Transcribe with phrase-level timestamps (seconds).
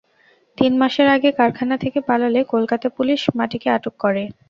[0.57, 4.23] তিন মাস আগে কারখানা থেকে পালালে কলকাতা পুলিশ মাটিকে আটক করে।